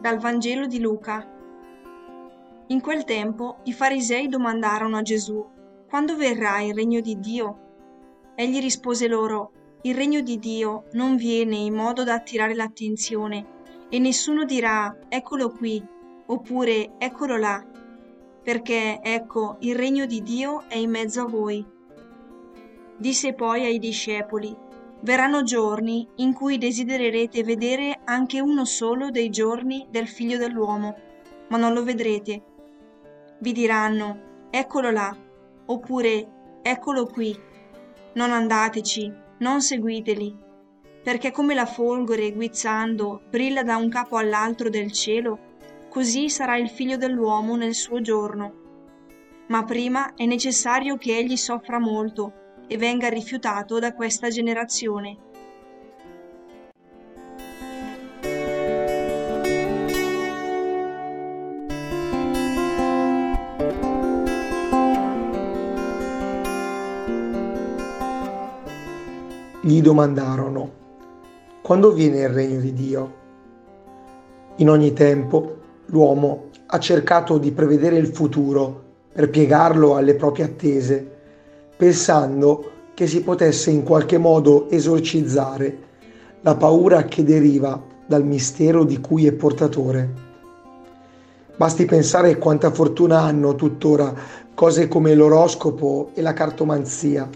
Dal 0.00 0.18
Vangelo 0.18 0.66
di 0.66 0.78
Luca. 0.78 1.26
In 2.68 2.80
quel 2.80 3.02
tempo 3.02 3.58
i 3.64 3.72
farisei 3.72 4.28
domandarono 4.28 4.96
a 4.96 5.02
Gesù, 5.02 5.44
quando 5.88 6.14
verrà 6.14 6.60
il 6.60 6.72
regno 6.72 7.00
di 7.00 7.18
Dio? 7.18 7.58
Egli 8.36 8.60
rispose 8.60 9.08
loro, 9.08 9.50
il 9.82 9.96
regno 9.96 10.20
di 10.20 10.38
Dio 10.38 10.84
non 10.92 11.16
viene 11.16 11.56
in 11.56 11.74
modo 11.74 12.04
da 12.04 12.14
attirare 12.14 12.54
l'attenzione 12.54 13.46
e 13.88 13.98
nessuno 13.98 14.44
dirà, 14.44 14.96
eccolo 15.08 15.50
qui, 15.50 15.84
oppure 16.26 16.92
eccolo 16.98 17.36
là, 17.36 17.66
perché 18.40 19.00
ecco, 19.02 19.56
il 19.60 19.74
regno 19.74 20.06
di 20.06 20.22
Dio 20.22 20.62
è 20.68 20.76
in 20.76 20.90
mezzo 20.90 21.22
a 21.22 21.28
voi. 21.28 21.66
Disse 22.96 23.34
poi 23.34 23.64
ai 23.64 23.80
discepoli, 23.80 24.56
Verranno 25.00 25.44
giorni 25.44 26.08
in 26.16 26.32
cui 26.32 26.58
desidererete 26.58 27.44
vedere 27.44 28.00
anche 28.04 28.40
uno 28.40 28.64
solo 28.64 29.10
dei 29.10 29.30
giorni 29.30 29.86
del 29.90 30.08
figlio 30.08 30.38
dell'uomo, 30.38 30.96
ma 31.48 31.56
non 31.56 31.72
lo 31.72 31.84
vedrete. 31.84 32.42
Vi 33.38 33.52
diranno, 33.52 34.48
eccolo 34.50 34.90
là, 34.90 35.16
oppure 35.66 36.60
eccolo 36.62 37.06
qui. 37.06 37.36
Non 38.14 38.32
andateci, 38.32 39.12
non 39.38 39.60
seguiteli, 39.60 40.36
perché 41.04 41.30
come 41.30 41.54
la 41.54 41.66
folgore 41.66 42.32
guizzando 42.32 43.22
brilla 43.30 43.62
da 43.62 43.76
un 43.76 43.88
capo 43.88 44.16
all'altro 44.16 44.68
del 44.68 44.90
cielo, 44.90 45.38
così 45.88 46.28
sarà 46.28 46.56
il 46.56 46.68
figlio 46.68 46.96
dell'uomo 46.96 47.54
nel 47.54 47.74
suo 47.74 48.00
giorno. 48.00 48.66
Ma 49.46 49.62
prima 49.62 50.14
è 50.16 50.26
necessario 50.26 50.96
che 50.96 51.16
egli 51.16 51.36
soffra 51.36 51.78
molto 51.78 52.46
e 52.68 52.76
venga 52.76 53.08
rifiutato 53.08 53.78
da 53.78 53.94
questa 53.94 54.28
generazione. 54.28 55.16
Gli 69.62 69.82
domandarono, 69.82 70.70
quando 71.62 71.92
viene 71.92 72.20
il 72.20 72.28
regno 72.28 72.60
di 72.60 72.72
Dio? 72.72 73.16
In 74.56 74.70
ogni 74.70 74.92
tempo 74.92 75.56
l'uomo 75.86 76.50
ha 76.66 76.78
cercato 76.78 77.38
di 77.38 77.52
prevedere 77.52 77.96
il 77.96 78.06
futuro 78.06 78.84
per 79.12 79.30
piegarlo 79.30 79.96
alle 79.96 80.14
proprie 80.14 80.44
attese 80.44 81.17
pensando 81.78 82.72
che 82.92 83.06
si 83.06 83.22
potesse 83.22 83.70
in 83.70 83.84
qualche 83.84 84.18
modo 84.18 84.68
esorcizzare 84.68 85.78
la 86.40 86.56
paura 86.56 87.04
che 87.04 87.22
deriva 87.22 87.80
dal 88.04 88.24
mistero 88.24 88.82
di 88.82 89.00
cui 89.00 89.26
è 89.26 89.32
portatore. 89.32 90.26
Basti 91.56 91.84
pensare 91.84 92.36
quanta 92.36 92.72
fortuna 92.72 93.20
hanno 93.20 93.54
tuttora 93.54 94.12
cose 94.54 94.88
come 94.88 95.14
l'oroscopo 95.14 96.10
e 96.14 96.20
la 96.20 96.32
cartomanzia. 96.32 97.28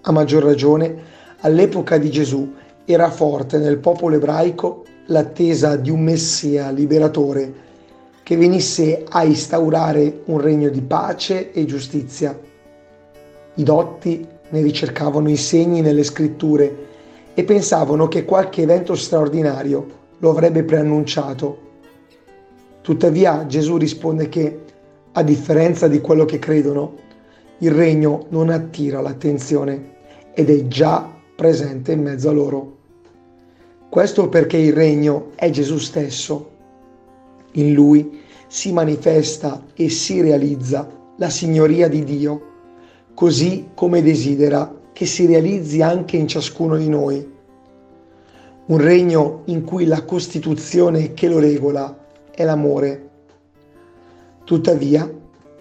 A 0.00 0.12
maggior 0.12 0.42
ragione, 0.42 0.96
all'epoca 1.40 1.98
di 1.98 2.10
Gesù 2.10 2.54
era 2.86 3.10
forte 3.10 3.58
nel 3.58 3.76
popolo 3.76 4.16
ebraico 4.16 4.84
l'attesa 5.06 5.76
di 5.76 5.90
un 5.90 6.02
Messia 6.02 6.70
liberatore 6.70 7.52
che 8.22 8.36
venisse 8.38 9.04
a 9.06 9.24
instaurare 9.24 10.22
un 10.26 10.40
regno 10.40 10.70
di 10.70 10.80
pace 10.80 11.52
e 11.52 11.66
giustizia. 11.66 12.48
I 13.60 13.62
dotti 13.62 14.26
ne 14.48 14.62
ricercavano 14.62 15.28
i 15.28 15.36
segni 15.36 15.82
nelle 15.82 16.02
scritture 16.02 16.88
e 17.34 17.44
pensavano 17.44 18.08
che 18.08 18.24
qualche 18.24 18.62
evento 18.62 18.94
straordinario 18.94 19.86
lo 20.16 20.30
avrebbe 20.30 20.62
preannunciato. 20.62 21.58
Tuttavia 22.80 23.44
Gesù 23.44 23.76
risponde 23.76 24.30
che, 24.30 24.60
a 25.12 25.22
differenza 25.22 25.88
di 25.88 26.00
quello 26.00 26.24
che 26.24 26.38
credono, 26.38 26.94
il 27.58 27.72
regno 27.72 28.24
non 28.30 28.48
attira 28.48 29.02
l'attenzione 29.02 29.96
ed 30.32 30.48
è 30.48 30.66
già 30.66 31.06
presente 31.36 31.92
in 31.92 32.00
mezzo 32.00 32.30
a 32.30 32.32
loro. 32.32 32.76
Questo 33.90 34.30
perché 34.30 34.56
il 34.56 34.72
regno 34.72 35.32
è 35.34 35.50
Gesù 35.50 35.76
stesso. 35.76 36.50
In 37.52 37.74
lui 37.74 38.20
si 38.46 38.72
manifesta 38.72 39.62
e 39.74 39.90
si 39.90 40.22
realizza 40.22 40.90
la 41.18 41.28
signoria 41.28 41.86
di 41.86 42.04
Dio 42.04 42.48
così 43.20 43.72
come 43.74 44.00
desidera 44.00 44.74
che 44.94 45.04
si 45.04 45.26
realizzi 45.26 45.82
anche 45.82 46.16
in 46.16 46.26
ciascuno 46.26 46.78
di 46.78 46.88
noi. 46.88 47.30
Un 48.64 48.78
regno 48.78 49.42
in 49.44 49.62
cui 49.62 49.84
la 49.84 50.04
Costituzione 50.04 51.12
che 51.12 51.28
lo 51.28 51.38
regola 51.38 51.94
è 52.30 52.44
l'amore. 52.44 53.10
Tuttavia, 54.44 55.06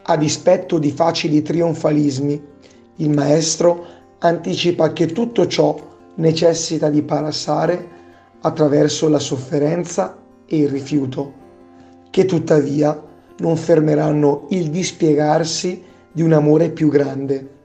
a 0.03 0.16
dispetto 0.16 0.80
di 0.80 0.90
facili 0.92 1.42
trionfalismi, 1.42 2.42
il 2.96 3.09
Maestro 3.09 3.86
anticipa 4.20 4.94
che 4.94 5.08
tutto 5.08 5.46
ciò 5.46 5.78
necessita 6.16 6.90
di 6.90 7.02
passare 7.02 7.88
attraverso 8.40 9.09
la 9.09 9.20
sofferenza 9.20 10.18
e 10.46 10.59
il 10.59 10.70
rifiuto, 10.70 11.34
che 12.09 12.24
tuttavia 12.24 13.03
non 13.40 13.58
fermeranno 13.58 14.46
il 14.52 14.70
dispiegarsi 14.70 15.88
di 16.12 16.22
un 16.22 16.34
amore 16.34 16.70
più 16.70 16.90
grande. 16.90 17.58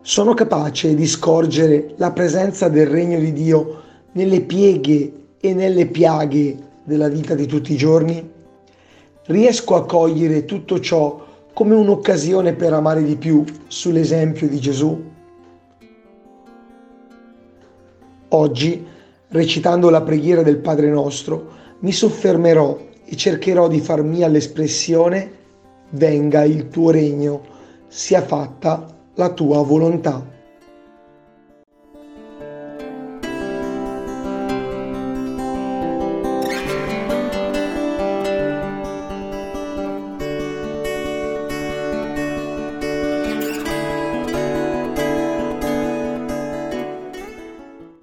Sono 0.00 0.34
capace 0.34 0.94
di 0.94 1.06
scorgere 1.06 1.94
la 1.96 2.12
presenza 2.12 2.68
del 2.68 2.86
regno 2.86 3.18
di 3.18 3.32
Dio 3.32 3.82
nelle 4.12 4.40
pieghe 4.42 5.12
e 5.40 5.54
nelle 5.54 5.86
piaghe 5.86 6.56
della 6.84 7.08
vita 7.08 7.34
di 7.34 7.46
tutti 7.46 7.72
i 7.72 7.76
giorni? 7.76 8.36
Riesco 9.26 9.74
a 9.74 9.84
cogliere 9.84 10.44
tutto 10.44 10.80
ciò 10.80 11.26
come 11.52 11.74
un'occasione 11.74 12.54
per 12.54 12.72
amare 12.72 13.02
di 13.02 13.16
più 13.16 13.44
sull'esempio 13.66 14.48
di 14.48 14.58
Gesù? 14.58 15.04
Oggi, 18.28 18.86
recitando 19.28 19.90
la 19.90 20.02
preghiera 20.02 20.42
del 20.42 20.58
Padre 20.58 20.88
nostro, 20.88 21.56
mi 21.80 21.92
soffermerò 21.92 22.78
e 23.04 23.16
cercherò 23.16 23.68
di 23.68 23.80
far 23.80 24.02
mia 24.02 24.28
l'espressione 24.28 25.36
venga 25.90 26.44
il 26.44 26.68
tuo 26.68 26.90
regno, 26.90 27.42
sia 27.86 28.22
fatta 28.22 28.86
la 29.14 29.30
tua 29.30 29.62
volontà. 29.62 30.24